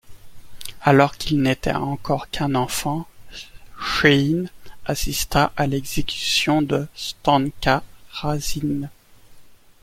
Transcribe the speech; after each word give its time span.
Alors 0.81 1.15
qu'il 1.15 1.43
n'était 1.43 1.75
encore 1.75 2.31
qu'un 2.31 2.55
enfant, 2.55 3.05
Chéine 3.99 4.49
assista 4.83 5.53
à 5.57 5.67
l'exécution 5.67 6.63
de 6.63 6.87
Stenka 6.95 7.83
Razine. 8.09 8.89